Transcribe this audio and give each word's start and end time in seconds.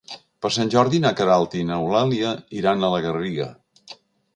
Per 0.45 0.49
Sant 0.55 0.71
Jordi 0.75 1.01
na 1.03 1.11
Queralt 1.21 1.55
i 1.61 1.63
n'Eulàlia 1.69 2.35
iran 2.63 2.87
a 2.91 2.95
la 2.97 3.07
Garriga. 3.09 3.51